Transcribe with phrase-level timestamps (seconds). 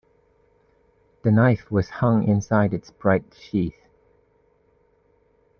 [1.21, 3.85] The knife was hung inside its bright sheath.